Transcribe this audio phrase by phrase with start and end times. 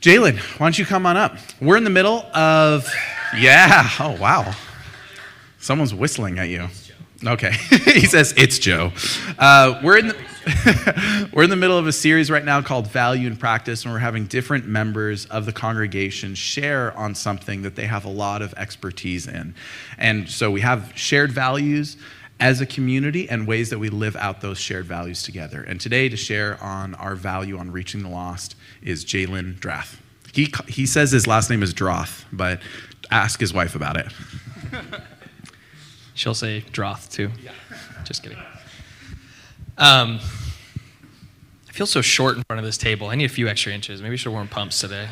[0.00, 1.36] Jalen, why don't you come on up?
[1.60, 2.90] We're in the middle of,
[3.36, 4.54] yeah, oh, wow.
[5.58, 6.68] Someone's whistling at you.
[7.22, 7.52] Okay.
[7.84, 8.92] he says, it's Joe.
[9.38, 13.26] Uh, we're, in the, we're in the middle of a series right now called Value
[13.26, 17.84] and Practice, and we're having different members of the congregation share on something that they
[17.84, 19.54] have a lot of expertise in.
[19.98, 21.98] And so we have shared values
[22.40, 25.62] as a community and ways that we live out those shared values together.
[25.62, 30.00] And today, to share on our value on reaching the lost is Jalen Drath.
[30.32, 32.60] He, he says his last name is Droth, but
[33.10, 34.06] ask his wife about it.
[36.14, 37.30] She'll say Droth too.
[37.42, 37.52] Yeah.
[38.04, 38.38] Just kidding.
[39.78, 40.20] Um,
[41.68, 43.08] I feel so short in front of this table.
[43.08, 44.02] I need a few extra inches.
[44.02, 45.08] Maybe I should have worn pumps today.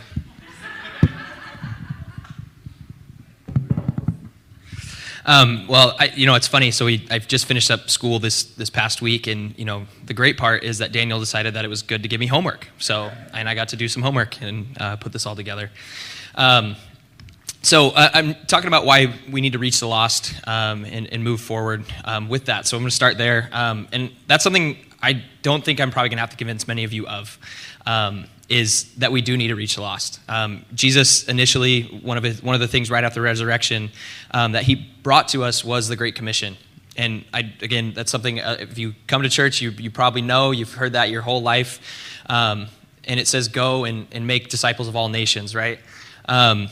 [5.28, 6.70] Um, well, I, you know, it's funny.
[6.70, 10.14] So we, I've just finished up school this this past week, and you know, the
[10.14, 12.66] great part is that Daniel decided that it was good to give me homework.
[12.78, 15.70] So, and I got to do some homework and uh, put this all together.
[16.34, 16.76] Um,
[17.60, 21.22] so uh, I'm talking about why we need to reach the lost um, and, and,
[21.22, 22.66] move forward um, with that.
[22.66, 26.08] So I'm going to start there, um, and that's something I don't think I'm probably
[26.10, 27.38] going to have to convince many of you of.
[27.86, 30.20] Um, is that we do need to reach the lost.
[30.26, 33.90] Um, Jesus initially, one of, his, one of the things right after the resurrection
[34.30, 36.56] um, that he brought to us was the Great Commission.
[36.96, 40.50] And I, again, that's something, uh, if you come to church, you, you probably know,
[40.50, 41.80] you've heard that your whole life.
[42.28, 42.68] Um,
[43.04, 45.78] and it says, go and, and make disciples of all nations, right?
[46.26, 46.68] Um,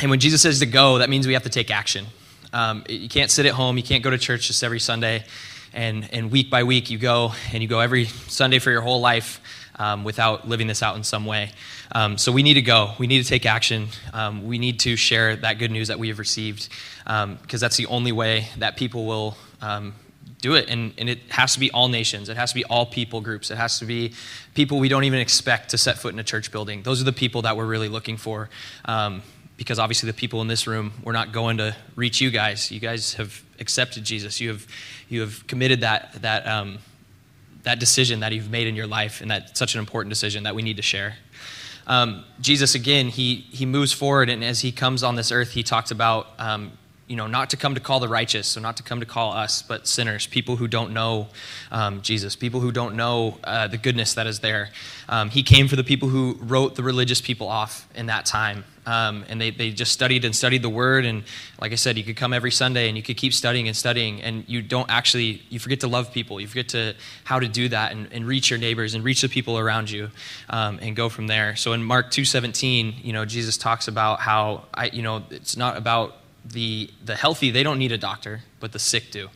[0.00, 2.06] and when Jesus says to go, that means we have to take action.
[2.52, 5.24] Um, you can't sit at home, you can't go to church just every Sunday.
[5.74, 9.00] And, and week by week, you go and you go every Sunday for your whole
[9.00, 9.40] life
[9.76, 11.50] um, without living this out in some way.
[11.92, 12.92] Um, so we need to go.
[12.98, 13.88] We need to take action.
[14.12, 16.68] Um, we need to share that good news that we have received
[17.02, 19.94] because um, that's the only way that people will um,
[20.40, 20.68] do it.
[20.68, 23.50] And, and, it has to be all nations, it has to be all people groups,
[23.50, 24.12] it has to be
[24.54, 26.82] people we don't even expect to set foot in a church building.
[26.82, 28.48] Those are the people that we're really looking for.
[29.56, 32.70] Because obviously, the people in this room, we're not going to reach you guys.
[32.70, 34.40] You guys have accepted Jesus.
[34.40, 34.66] You have,
[35.08, 36.78] you have committed that, that um,
[37.64, 40.54] that decision that you've made in your life, and that's such an important decision that
[40.54, 41.16] we need to share.
[41.86, 45.62] Um, Jesus, again, he, he moves forward, and as he comes on this earth, he
[45.62, 46.72] talks about, um,
[47.06, 49.32] you know, not to come to call the righteous, so not to come to call
[49.32, 51.28] us, but sinners, people who don't know
[51.70, 54.70] um, Jesus, people who don't know uh, the goodness that is there.
[55.08, 58.64] Um, he came for the people who wrote the religious people off in that time.
[58.86, 61.04] Um, and they, they just studied and studied the word.
[61.04, 61.24] And
[61.60, 64.22] like I said, you could come every Sunday and you could keep studying and studying.
[64.22, 66.40] And you don't actually, you forget to love people.
[66.40, 66.94] You forget to
[67.24, 70.10] how to do that and, and reach your neighbors and reach the people around you
[70.50, 71.56] um, and go from there.
[71.56, 75.78] So in Mark 2.17, you know, Jesus talks about how, I, you know, it's not
[75.78, 79.28] about the, the healthy, they don't need a doctor, but the sick do.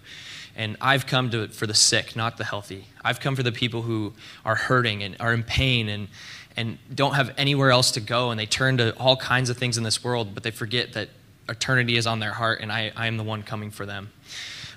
[0.56, 2.86] And I've come to, for the sick, not the healthy.
[3.04, 4.14] I've come for the people who
[4.44, 6.08] are hurting and are in pain and,
[6.56, 9.78] and don't have anywhere else to go, and they turn to all kinds of things
[9.78, 11.10] in this world, but they forget that
[11.48, 14.10] eternity is on their heart, and I, I am the one coming for them.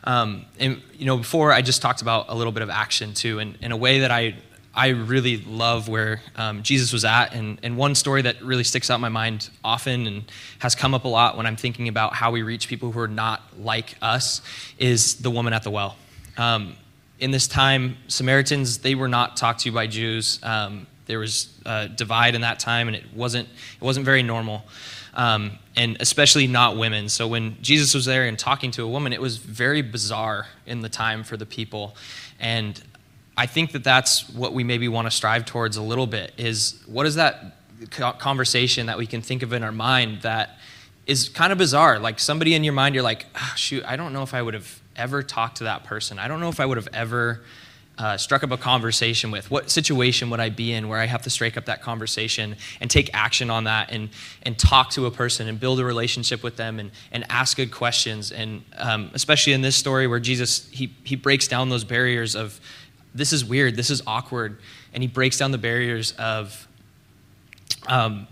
[0.04, 3.40] Um, and you know, before I just talked about a little bit of action too,
[3.40, 4.36] and in a way that I
[4.74, 8.90] I really love where um, Jesus was at, and, and one story that really sticks
[8.90, 10.24] out in my mind often and
[10.60, 13.08] has come up a lot when I'm thinking about how we reach people who are
[13.08, 14.42] not like us
[14.78, 15.98] is the woman at the well.
[16.38, 16.76] Um,
[17.20, 20.40] in this time, Samaritans they were not talked to by Jews.
[20.42, 24.64] Um, there was a divide in that time, and it wasn't it wasn't very normal,
[25.14, 27.10] um, and especially not women.
[27.10, 30.80] So when Jesus was there and talking to a woman, it was very bizarre in
[30.80, 31.96] the time for the people,
[32.40, 32.82] and
[33.38, 36.34] I think that that's what we maybe want to strive towards a little bit.
[36.38, 37.58] Is what is that
[37.90, 40.58] conversation that we can think of in our mind that
[41.06, 42.00] is kind of bizarre?
[42.00, 44.54] Like somebody in your mind, you're like, oh, shoot, I don't know if I would
[44.54, 46.20] have ever talked to that person.
[46.20, 47.42] I don't know if I would have ever
[48.02, 49.52] uh, struck up a conversation with?
[49.52, 52.90] What situation would I be in where I have to strike up that conversation and
[52.90, 54.10] take action on that and,
[54.42, 57.72] and talk to a person and build a relationship with them and, and ask good
[57.72, 58.32] questions?
[58.32, 62.60] And um, especially in this story where Jesus, he, he breaks down those barriers of
[63.14, 64.58] this is weird, this is awkward,
[64.94, 66.68] and he breaks down the barriers of,
[67.88, 68.28] um,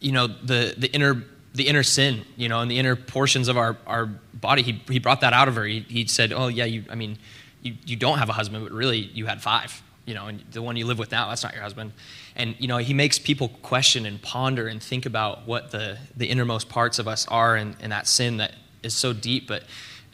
[0.00, 3.56] you know, the, the inner the inner sin, you know, and the inner portions of
[3.56, 4.62] our, our body.
[4.62, 5.64] He, he brought that out of her.
[5.64, 7.18] He, he said, Oh, yeah, you, I mean,
[7.62, 10.62] you, you don't have a husband, but really you had five, you know, and the
[10.62, 11.92] one you live with now, that's not your husband.
[12.36, 16.26] And, you know, he makes people question and ponder and think about what the, the
[16.26, 19.64] innermost parts of us are and, and that sin that is so deep, but,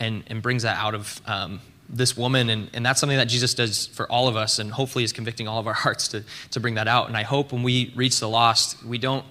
[0.00, 2.50] and, and brings that out of um, this woman.
[2.50, 5.49] And, and that's something that Jesus does for all of us and hopefully is convicting
[5.49, 7.09] all of our hearts to, to bring that out.
[7.09, 9.25] And I hope when we reach the lost, we don't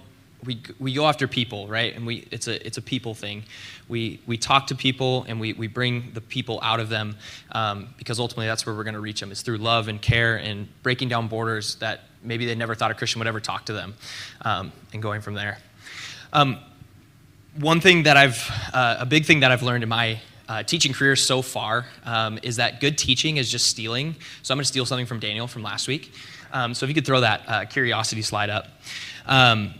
[0.44, 1.94] we, we go after people, right?
[1.94, 3.44] And we, it's, a, it's a people thing.
[3.88, 7.16] We, we talk to people and we, we bring the people out of them
[7.52, 10.36] um, because ultimately that's where we're going to reach them is through love and care
[10.36, 13.72] and breaking down borders that maybe they never thought a Christian would ever talk to
[13.72, 13.94] them
[14.42, 15.58] um, and going from there.
[16.32, 16.58] Um,
[17.58, 20.92] one thing that I've, uh, a big thing that I've learned in my uh, teaching
[20.92, 24.14] career so far um, is that good teaching is just stealing.
[24.42, 26.12] So I'm going to steal something from Daniel from last week.
[26.52, 28.68] Um, so if you could throw that uh, curiosity slide up.
[29.26, 29.74] Um,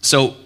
[0.00, 0.36] so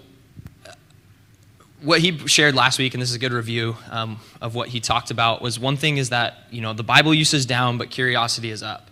[1.80, 4.80] what he shared last week, and this is a good review um, of what he
[4.80, 7.90] talked about, was one thing is that you know the Bible use is down, but
[7.90, 8.90] curiosity is up.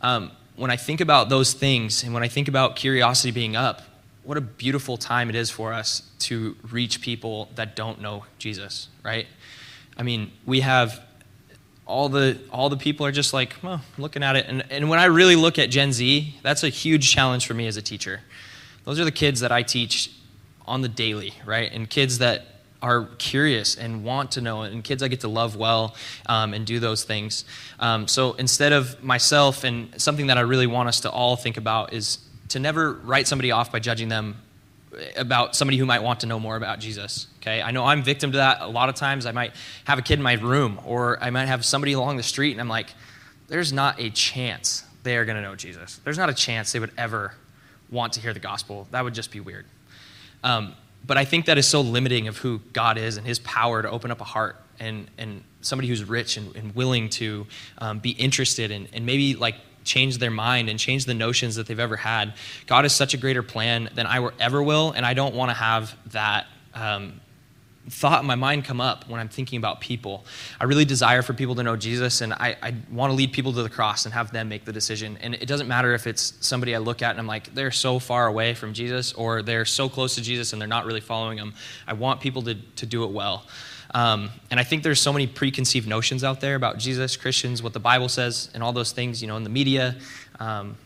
[0.00, 3.82] Um, when I think about those things, and when I think about curiosity being up,
[4.22, 8.88] what a beautiful time it is for us to reach people that don't know Jesus,
[9.02, 9.26] right?
[9.96, 11.00] I mean, we have
[11.86, 14.46] all the all the people are just like, well, looking at it.
[14.48, 17.66] And, and when I really look at Gen Z, that's a huge challenge for me
[17.66, 18.20] as a teacher.
[18.84, 20.10] Those are the kids that I teach
[20.66, 21.70] on the daily, right?
[21.72, 22.46] And kids that
[22.80, 25.94] are curious and want to know, and kids I get to love well
[26.26, 27.44] um, and do those things.
[27.78, 31.56] Um, so instead of myself, and something that I really want us to all think
[31.56, 32.18] about is
[32.48, 34.36] to never write somebody off by judging them
[35.16, 37.26] about somebody who might want to know more about Jesus.
[37.40, 39.26] Okay, I know I'm victim to that a lot of times.
[39.26, 39.52] I might
[39.84, 42.60] have a kid in my room, or I might have somebody along the street, and
[42.60, 42.92] I'm like,
[43.48, 46.00] there's not a chance they are going to know Jesus.
[46.04, 47.34] There's not a chance they would ever
[47.90, 48.86] want to hear the gospel.
[48.90, 49.66] That would just be weird.
[50.44, 50.74] Um,
[51.04, 53.90] but I think that is so limiting of who God is and His power to
[53.90, 57.46] open up a heart and and somebody who's rich and, and willing to
[57.78, 61.66] um, be interested in, and maybe like change their mind and change the notions that
[61.66, 62.34] they've ever had.
[62.66, 65.54] God has such a greater plan than I ever will, and I don't want to
[65.54, 67.20] have that um,
[67.88, 70.24] thought in my mind come up when I'm thinking about people.
[70.60, 73.52] I really desire for people to know Jesus, and I, I want to lead people
[73.54, 75.18] to the cross and have them make the decision.
[75.20, 77.98] And it doesn't matter if it's somebody I look at and I'm like, they're so
[77.98, 81.38] far away from Jesus, or they're so close to Jesus and they're not really following
[81.38, 81.54] him.
[81.86, 83.46] I want people to, to do it well.
[83.94, 87.72] Um, and I think there's so many preconceived notions out there about Jesus, Christians, what
[87.72, 89.96] the Bible says, and all those things, you know, in the media,
[90.40, 90.76] um,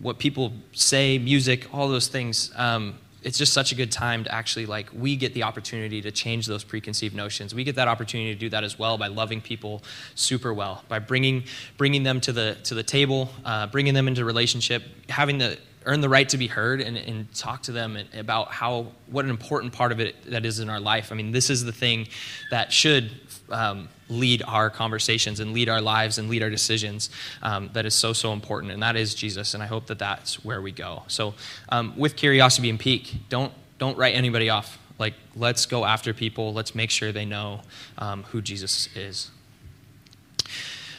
[0.00, 2.52] what people say, music, all those things.
[2.56, 6.10] Um, it's just such a good time to actually like we get the opportunity to
[6.10, 9.40] change those preconceived notions we get that opportunity to do that as well by loving
[9.40, 9.82] people
[10.14, 11.44] super well by bringing
[11.76, 15.56] bringing them to the to the table uh, bringing them into relationship having the
[15.86, 19.30] earn the right to be heard and, and talk to them about how what an
[19.30, 21.12] important part of it that is in our life.
[21.12, 22.08] I mean, this is the thing
[22.50, 23.10] that should
[23.50, 27.10] um, lead our conversations and lead our lives and lead our decisions.
[27.42, 29.54] Um, that is so so important, and that is Jesus.
[29.54, 31.02] And I hope that that's where we go.
[31.08, 31.34] So,
[31.68, 34.78] um, with curiosity and peak, don't don't write anybody off.
[34.98, 36.52] Like, let's go after people.
[36.52, 37.62] Let's make sure they know
[37.98, 39.30] um, who Jesus is.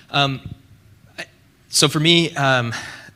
[0.10, 0.54] Um,
[1.74, 2.72] so for me um,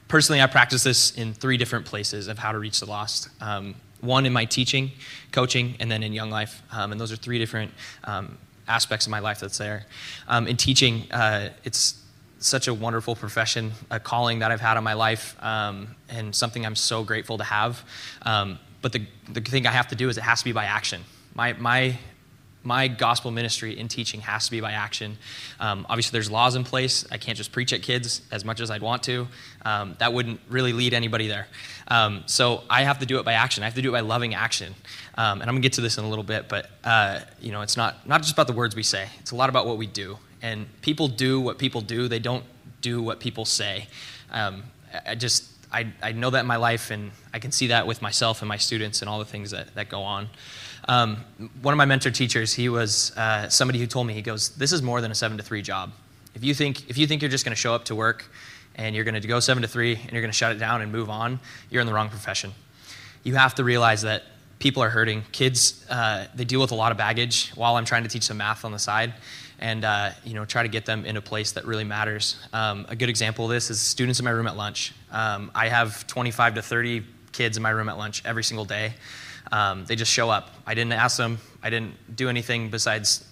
[0.07, 3.29] personally, I practice this in three different places of how to reach the lost.
[3.41, 4.91] Um, one in my teaching,
[5.31, 6.61] coaching, and then in Young Life.
[6.71, 7.71] Um, and those are three different
[8.03, 8.37] um,
[8.67, 9.85] aspects of my life that's there.
[10.27, 12.03] Um, in teaching, uh, it's
[12.39, 16.65] such a wonderful profession, a calling that I've had in my life, um, and something
[16.65, 17.83] I'm so grateful to have.
[18.21, 20.65] Um, but the, the thing I have to do is it has to be by
[20.65, 21.03] action.
[21.33, 21.97] My, my
[22.63, 25.17] my gospel ministry in teaching has to be by action.
[25.59, 27.05] Um, obviously, there's laws in place.
[27.11, 29.27] I can't just preach at kids as much as I'd want to.
[29.63, 31.47] Um, that wouldn't really lead anybody there.
[31.87, 33.63] Um, so I have to do it by action.
[33.63, 34.75] I have to do it by loving action.
[35.15, 37.61] Um, and I'm gonna get to this in a little bit, but uh, you know,
[37.61, 39.07] it's not not just about the words we say.
[39.19, 40.17] It's a lot about what we do.
[40.41, 42.07] And people do what people do.
[42.07, 42.43] They don't
[42.81, 43.87] do what people say.
[44.31, 44.63] Um,
[45.05, 48.01] I just I, I know that in my life, and I can see that with
[48.01, 50.29] myself and my students and all the things that, that go on.
[50.87, 51.17] Um,
[51.61, 54.71] one of my mentor teachers, he was uh, somebody who told me, he goes, This
[54.71, 55.91] is more than a seven to three job.
[56.33, 58.25] If you think, if you think you're just going to show up to work
[58.75, 60.81] and you're going to go seven to three and you're going to shut it down
[60.81, 61.39] and move on,
[61.69, 62.53] you're in the wrong profession.
[63.23, 64.23] You have to realize that
[64.59, 65.23] people are hurting.
[65.31, 68.37] Kids, uh, they deal with a lot of baggage while I'm trying to teach them
[68.37, 69.13] math on the side
[69.59, 72.37] and uh, you know try to get them in a place that really matters.
[72.53, 74.93] Um, a good example of this is students in my room at lunch.
[75.11, 78.93] Um, I have 25 to 30 kids in my room at lunch every single day.
[79.51, 80.49] Um, they just show up.
[80.65, 81.39] I didn't ask them.
[81.63, 83.25] I didn't do anything besides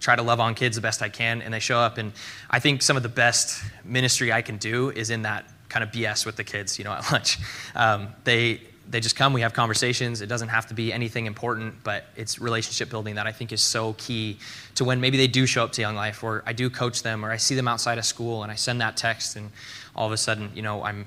[0.00, 1.98] try to love on kids the best I can, and they show up.
[1.98, 2.12] And
[2.50, 5.90] I think some of the best ministry I can do is in that kind of
[5.90, 7.38] BS with the kids, you know, at lunch.
[7.74, 8.60] Um, they
[8.90, 9.34] they just come.
[9.34, 10.22] We have conversations.
[10.22, 13.60] It doesn't have to be anything important, but it's relationship building that I think is
[13.60, 14.38] so key
[14.76, 17.22] to when maybe they do show up to Young Life, or I do coach them,
[17.22, 19.50] or I see them outside of school, and I send that text, and
[19.94, 21.04] all of a sudden, you know, I'm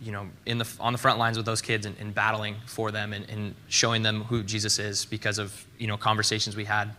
[0.00, 2.90] you know, in the, on the front lines with those kids and, and battling for
[2.90, 6.90] them and, and, showing them who Jesus is because of, you know, conversations we had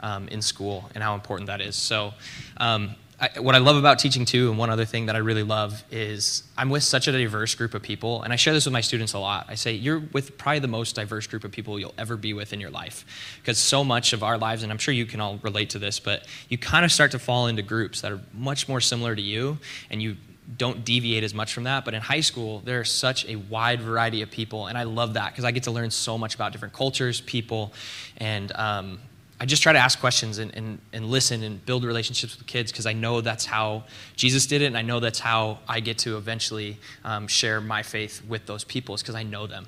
[0.00, 1.74] um, in school and how important that is.
[1.74, 2.12] So
[2.58, 5.42] um, I, what I love about teaching too, and one other thing that I really
[5.42, 8.72] love is I'm with such a diverse group of people, and I share this with
[8.72, 9.46] my students a lot.
[9.48, 12.54] I say you're with probably the most diverse group of people you'll ever be with
[12.54, 13.04] in your life,
[13.40, 16.00] because so much of our lives, and I'm sure you can all relate to this,
[16.00, 19.22] but you kind of start to fall into groups that are much more similar to
[19.22, 19.58] you,
[19.90, 20.16] and you
[20.56, 21.84] don't deviate as much from that.
[21.84, 25.14] But in high school, there are such a wide variety of people, and I love
[25.14, 27.72] that because I get to learn so much about different cultures, people,
[28.16, 29.00] and um,
[29.40, 32.70] I just try to ask questions and, and, and listen and build relationships with kids
[32.70, 35.98] because I know that's how Jesus did it, and I know that's how I get
[35.98, 39.66] to eventually um, share my faith with those people, is because I know them.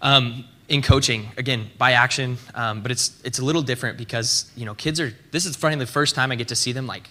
[0.00, 4.64] Um, in coaching, again, by action, um, but it's it's a little different because you
[4.64, 5.12] know kids are.
[5.30, 7.08] This is funny the first time I get to see them like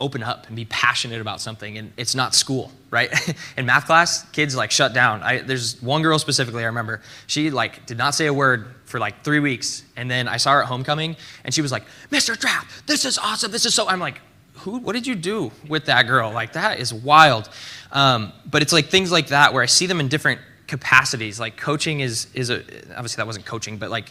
[0.00, 3.10] open up and be passionate about something and it's not school right?
[3.56, 5.22] In math class kids like shut down.
[5.22, 7.00] I, there's one girl specifically i remember.
[7.26, 10.52] She like did not say a word for like three weeks and then i saw
[10.52, 13.88] her at homecoming and she was like mr trap this is awesome this is so
[13.88, 14.20] i'm like
[14.58, 16.32] who what did you do with that girl?
[16.32, 17.48] Like that is wild.
[17.92, 21.38] Um, but it's like things like that where i see them in different capacities.
[21.38, 22.56] Like coaching is is a
[22.96, 24.06] obviously that wasn't coaching but like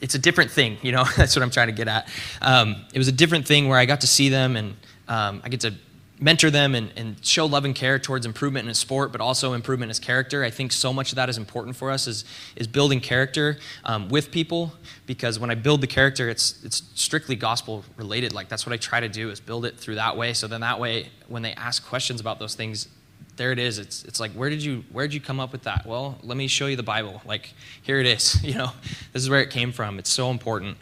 [0.00, 1.04] it's a different thing you know?
[1.16, 2.08] That's what i'm trying to get at.
[2.42, 4.74] Um, it was a different thing where i got to see them and
[5.08, 5.74] um, I get to
[6.20, 9.52] mentor them and, and, show love and care towards improvement in a sport, but also
[9.52, 10.44] improvement as character.
[10.44, 14.08] I think so much of that is important for us is, is building character um,
[14.08, 14.72] with people
[15.06, 18.32] because when I build the character, it's, it's strictly gospel related.
[18.32, 20.32] Like that's what I try to do is build it through that way.
[20.34, 22.88] So then that way, when they ask questions about those things,
[23.36, 23.78] there it is.
[23.78, 25.86] It's, it's like, where did you, where did you come up with that?
[25.86, 27.20] Well, let me show you the Bible.
[27.24, 28.42] Like, here it is.
[28.44, 28.72] You know,
[29.12, 29.98] this is where it came from.
[29.98, 30.76] It's so important.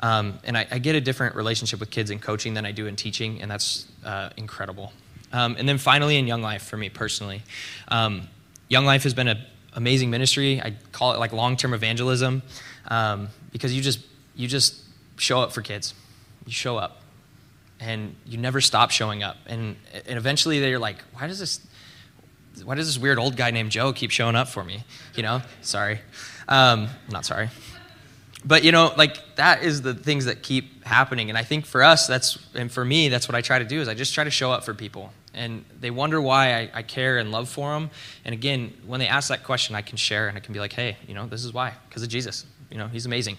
[0.00, 2.86] Um, and I, I, get a different relationship with kids in coaching than I do
[2.86, 4.92] in teaching, and that's uh, incredible.
[5.32, 7.42] Um, and then finally, in Young Life, for me personally,
[7.88, 8.28] um,
[8.68, 9.38] Young Life has been an
[9.74, 10.62] amazing ministry.
[10.62, 12.42] I call it like long-term evangelism
[12.86, 14.00] um, because you just
[14.36, 14.80] you just
[15.16, 15.92] show up for kids.
[16.46, 17.02] You show up,
[17.80, 19.36] and you never stop showing up.
[19.46, 21.60] And and eventually, they're like, why does this
[22.64, 24.84] why does this weird old guy named Joe keep showing up for me?
[25.14, 26.00] You know, sorry.
[26.48, 27.50] Um, not sorry.
[28.44, 31.28] But, you know, like that is the things that keep happening.
[31.28, 33.80] And I think for us, that's, and for me, that's what I try to do
[33.80, 35.12] is I just try to show up for people.
[35.34, 37.90] And they wonder why I, I care and love for them.
[38.24, 40.72] And again, when they ask that question, I can share and I can be like,
[40.72, 41.74] hey, you know, this is why.
[41.88, 42.46] Because of Jesus.
[42.70, 43.38] You know, he's amazing.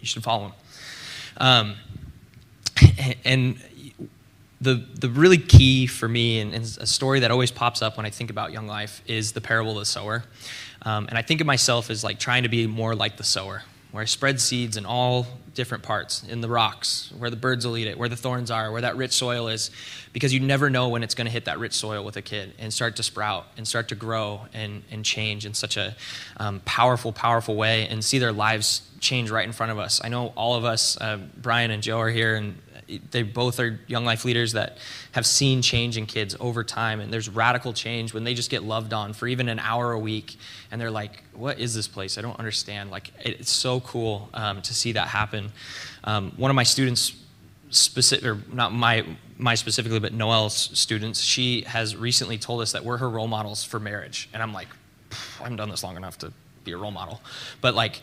[0.00, 0.52] You should follow him.
[1.36, 1.74] Um,
[3.24, 3.60] and
[4.60, 8.04] the, the really key for me, and, and, a story that always pops up when
[8.04, 10.24] I think about Young Life, is the parable of the sower.
[10.82, 13.62] Um, and I think of myself as like trying to be more like the sower,
[13.90, 17.76] where I spread seeds in all different parts, in the rocks, where the birds will
[17.76, 19.70] eat it, where the thorns are, where that rich soil is,
[20.12, 22.52] because you never know when it's going to hit that rich soil with a kid
[22.58, 25.96] and start to sprout and start to grow and, and change in such a
[26.36, 30.00] um, powerful, powerful way and see their lives change right in front of us.
[30.04, 32.56] I know all of us, uh, Brian and Joe are here, and
[33.10, 34.78] they both are young life leaders that
[35.12, 38.62] have seen change in kids over time and there's radical change when they just get
[38.62, 40.36] loved on for even an hour a week
[40.70, 42.18] and they're like what is this place?
[42.18, 42.90] I don't understand.
[42.90, 45.52] Like it's so cool um, to see that happen.
[46.04, 47.16] Um, one of my students
[47.70, 49.06] specific or not my
[49.38, 53.62] my specifically but noel's students she has recently told us that we're her role models
[53.64, 54.28] for marriage.
[54.32, 54.68] And i'm like
[55.40, 56.32] i haven't done this long enough to
[56.64, 57.20] be a role model.
[57.60, 58.00] But like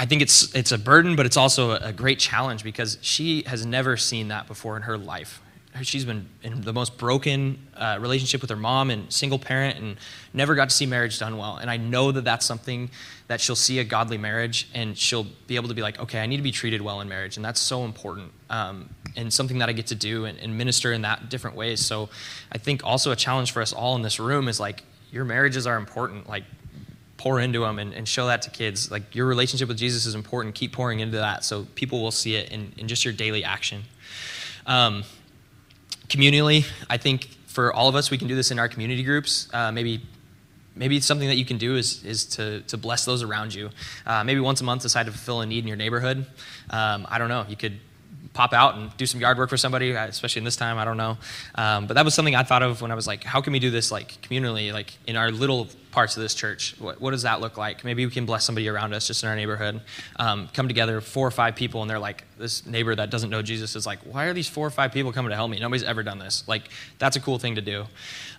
[0.00, 3.66] I think it's, it's a burden, but it's also a, great challenge because she has
[3.66, 5.42] never seen that before in her life.
[5.82, 9.98] She's been in the most broken uh, relationship with her mom and single parent and
[10.32, 11.58] never got to see marriage done well.
[11.58, 12.90] And I know that that's something
[13.28, 16.24] that she'll see a godly marriage and she'll be able to be like, okay, I
[16.24, 17.36] need to be treated well in marriage.
[17.36, 20.94] And that's so important um, and something that I get to do and, and minister
[20.94, 21.84] in that different ways.
[21.84, 22.08] So
[22.50, 25.66] I think also a challenge for us all in this room is like, your marriages
[25.66, 26.26] are important.
[26.26, 26.44] Like,
[27.20, 28.90] pour into them and, and, show that to kids.
[28.90, 30.54] Like your relationship with Jesus is important.
[30.54, 33.82] Keep pouring into that so people will see it in, in just your daily action.
[34.66, 35.04] Um,
[36.08, 39.50] communally, I think for all of us, we can do this in our community groups.
[39.52, 40.00] Uh, maybe
[40.74, 43.68] maybe something that you can do is, is to, to bless those around you.
[44.06, 46.24] Uh, maybe once a month decide to fulfill a need in your neighborhood.
[46.70, 47.44] Um, I don't know.
[47.50, 47.78] You could
[48.32, 50.78] pop out and do some yard work for somebody, uh, especially in this time.
[50.78, 51.18] I don't know,
[51.56, 53.58] um, but that was something I thought of when I was like, how can we
[53.58, 56.76] do this like communally, like in our little parts of this church?
[56.78, 57.84] What, what does that look like?
[57.84, 59.80] Maybe we can bless somebody around us, just in our neighborhood.
[60.16, 63.42] Um, come together, four or five people, and they're like, this neighbor that doesn't know
[63.42, 65.58] Jesus is like, why are these four or five people coming to help me?
[65.58, 66.46] Nobody's ever done this.
[66.46, 67.86] Like, that's a cool thing to do.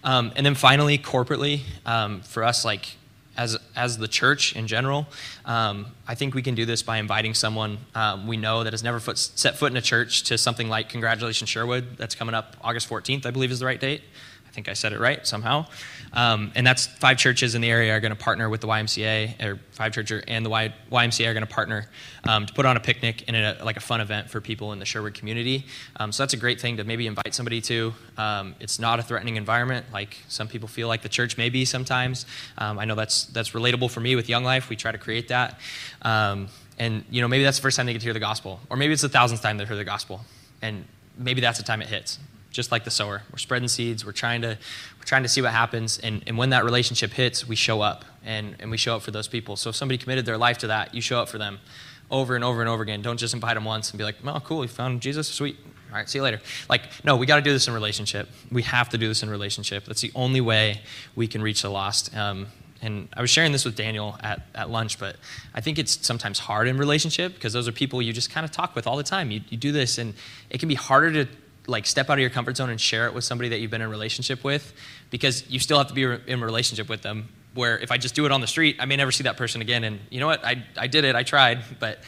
[0.04, 2.96] Um, and then finally, corporately, um, for us, like
[3.38, 5.08] as, as the church in general,
[5.46, 8.84] um, I think we can do this by inviting someone um, we know that has
[8.84, 12.58] never foot, set foot in a church to something like Congratulations Sherwood, that's coming up
[12.62, 14.02] August 14th, I believe is the right date.
[14.52, 15.66] I think I said it right somehow.
[16.12, 19.42] Um, and that's five churches in the area are going to partner with the YMCA,
[19.42, 21.88] or five churches and the y- YMCA are going to partner
[22.28, 24.80] um, to put on a picnic and a, like a fun event for people in
[24.80, 25.66] the Sherwood community.
[25.96, 27.94] Um, so that's a great thing to maybe invite somebody to.
[28.18, 31.64] Um, it's not a threatening environment like some people feel like the church may be
[31.64, 32.26] sometimes.
[32.58, 34.70] Um, I know that's that's relatable for me with Young Life.
[34.70, 35.60] We try to create that.
[36.02, 38.60] Um, and you know maybe that's the first time they get to hear the gospel,
[38.70, 40.26] or maybe it's the thousandth time they heard the gospel,
[40.62, 40.84] and
[41.18, 42.20] maybe that's the time it hits
[42.52, 43.24] just like the sower.
[43.32, 44.06] We're spreading seeds.
[44.06, 44.58] We're trying to,
[45.00, 45.98] we're trying to see what happens.
[46.00, 49.12] And, and when that relationship hits, we show up and, and we show up for
[49.12, 49.56] those people.
[49.56, 51.60] So if somebody committed their life to that, you show up for them
[52.12, 53.02] over and over and over again.
[53.02, 55.28] Don't just invite them once and be like, oh, cool, you found Jesus?
[55.28, 55.58] Sweet.
[55.90, 56.40] All right, see you later.
[56.70, 58.30] Like, no, we got to do this in relationship.
[58.52, 59.86] We have to do this in relationship.
[59.86, 60.82] That's the only way
[61.16, 62.16] we can reach the lost.
[62.16, 62.48] Um,
[62.82, 65.18] and I was sharing this with Daniel at, at lunch, but
[65.54, 68.52] I think it's sometimes hard in relationship because those are people you just kind of
[68.52, 69.32] talk with all the time.
[69.32, 70.14] You, you do this, and
[70.50, 71.32] it can be harder to
[71.68, 73.82] like step out of your comfort zone and share it with somebody that you've been
[73.82, 74.74] in a relationship with
[75.10, 78.16] because you still have to be in a relationship with them where if i just
[78.16, 79.84] do it on the street i may never see that person again.
[79.84, 80.44] And you know what?
[80.46, 81.16] I, I did it.
[81.16, 81.64] I tried.
[81.80, 82.00] But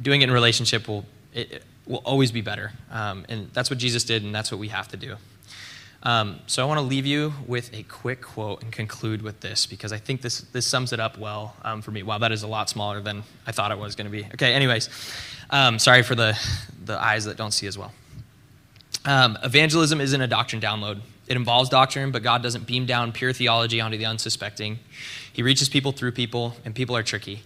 [0.00, 2.72] doing it in relationship will it, it will always be better.
[2.90, 5.16] Um, and that's what jesus did and that's what we have to do.
[6.02, 9.66] Um, so i want to leave you with a quick quote and conclude with this
[9.66, 12.02] because i think this, this sums it up well um, for me.
[12.04, 14.24] Wow that is a lot smaller than i thought it was going to be.
[14.34, 14.88] Okay anyways
[15.50, 16.38] um, sorry for the,
[16.84, 17.92] the eyes that don't see as well
[19.04, 21.00] um, evangelism isn't a doctrine download.
[21.26, 24.78] It involves doctrine, but God doesn't beam down pure theology onto the unsuspecting.
[25.32, 27.42] He reaches people through people, and people are tricky.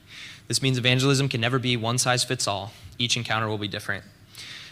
[0.48, 2.72] This means evangelism can never be one size fits all.
[2.98, 4.04] Each encounter will be different.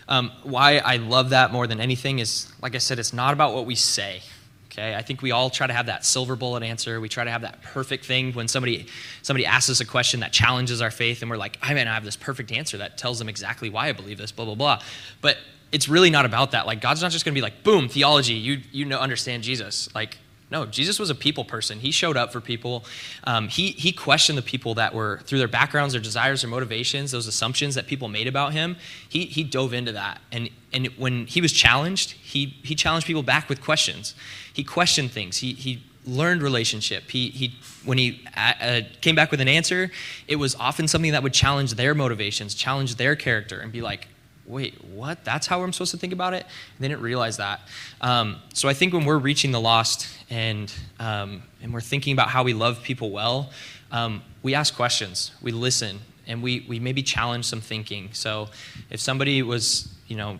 [0.09, 3.55] Um, why I love that more than anything is, like I said, it's not about
[3.55, 4.23] what we say.
[4.67, 7.01] Okay, I think we all try to have that silver bullet answer.
[7.01, 8.87] We try to have that perfect thing when somebody
[9.23, 11.95] somebody asks us a question that challenges our faith, and we're like, I mean, I
[11.95, 14.83] have this perfect answer that tells them exactly why I believe this, blah blah blah.
[15.21, 15.39] But
[15.73, 16.67] it's really not about that.
[16.67, 18.35] Like God's not just going to be like, boom, theology.
[18.35, 19.93] You you know understand Jesus.
[19.95, 20.19] Like
[20.50, 21.79] no, Jesus was a people person.
[21.79, 22.85] He showed up for people.
[23.25, 27.12] Um, he he questioned the people that were through their backgrounds, their desires, their motivations,
[27.12, 28.77] those assumptions that people made about him.
[29.09, 33.23] He he dove into that, and and when he was challenged, he he challenged people
[33.23, 34.15] back with questions.
[34.53, 35.39] He questioned things.
[35.39, 37.11] He he learned relationship.
[37.11, 39.91] He, he, when he uh, came back with an answer,
[40.27, 44.09] it was often something that would challenge their motivations, challenge their character, and be like,
[44.47, 45.25] wait, what?
[45.25, 46.43] That's how I'm supposed to think about it?
[46.43, 47.61] And they didn't realize that.
[48.01, 52.29] Um, so I think when we're reaching the lost and, um, and we're thinking about
[52.29, 53.51] how we love people well,
[53.93, 58.11] um, we ask questions, we listen, and we, we maybe challenge some thinking.
[58.13, 58.49] So
[58.91, 60.39] if somebody was, you know,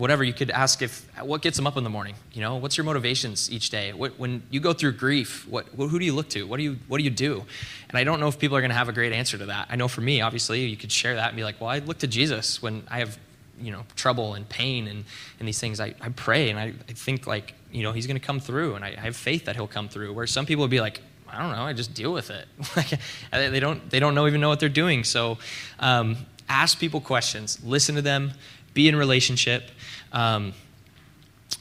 [0.00, 2.14] whatever, you could ask if what gets them up in the morning.
[2.32, 3.92] You know, what's your motivations each day?
[3.92, 6.46] What, when you go through grief, what, who do you look to?
[6.46, 7.44] What do you what do you do?
[7.88, 9.68] And I don't know if people are going to have a great answer to that.
[9.70, 11.98] I know for me, obviously, you could share that and be like, well, I look
[11.98, 13.18] to Jesus when I have
[13.60, 15.04] you know trouble and pain and,
[15.38, 18.18] and these things I, I pray and I, I think like you know he's going
[18.18, 20.12] to come through and I, I have faith that he'll come through.
[20.12, 22.46] Where some people would be like I don't know I just deal with it.
[22.76, 22.98] Like
[23.32, 25.04] they don't they don't know even know what they're doing.
[25.04, 25.38] So
[25.78, 26.16] um,
[26.48, 28.32] ask people questions listen to them
[28.74, 29.70] be in relationship
[30.12, 30.52] um,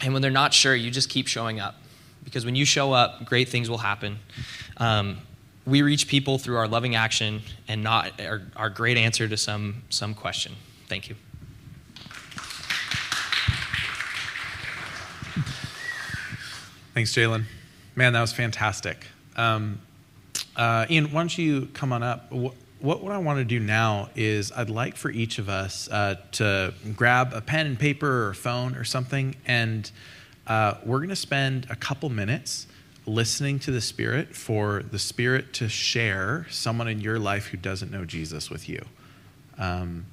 [0.01, 1.75] and when they're not sure you just keep showing up.
[2.23, 4.19] Because when you show up great things will happen.
[4.77, 5.19] Um,
[5.65, 9.83] we reach people through our loving action and not our, our great answer to some
[9.89, 10.53] some question.
[10.87, 11.15] Thank you
[16.99, 17.45] Thanks, Jalen.
[17.95, 19.05] Man, that was fantastic.
[19.37, 19.79] Um,
[20.57, 22.29] uh, Ian, why don't you come on up?
[22.29, 26.15] What, what, I want to do now is I'd like for each of us uh,
[26.33, 29.89] to grab a pen and paper or a phone or something, and
[30.45, 32.67] uh, we're going to spend a couple minutes
[33.05, 37.93] listening to the Spirit for the Spirit to share someone in your life who doesn't
[37.93, 38.83] know Jesus with you.
[39.57, 40.05] Um,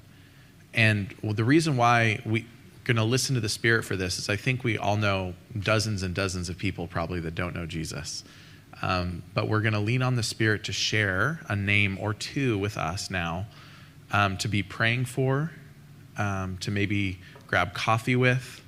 [0.72, 2.46] and well, the reason why we,
[2.86, 6.04] going to listen to the Spirit for this is I think we all know dozens
[6.04, 8.22] and dozens of people probably that don't know Jesus.
[8.80, 12.56] Um, but we're going to lean on the Spirit to share a name or two
[12.58, 13.46] with us now
[14.12, 15.50] um, to be praying for,
[16.16, 17.18] um, to maybe
[17.48, 18.62] grab coffee with,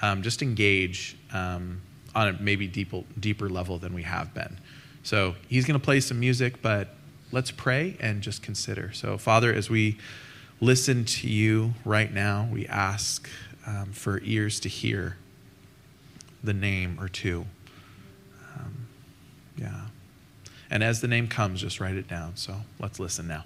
[0.00, 1.80] um, just engage um,
[2.14, 4.58] on a maybe deeper, deeper level than we have been.
[5.02, 6.90] So he's going to play some music, but
[7.32, 8.92] let's pray and just consider.
[8.92, 9.98] So, Father, as we
[10.60, 13.28] listen to you right now, we ask
[13.66, 15.16] um, for ears to hear
[16.42, 17.46] the name or two.
[18.56, 18.86] Um,
[19.56, 19.86] yeah.
[20.70, 22.36] And as the name comes, just write it down.
[22.36, 23.44] So let's listen now.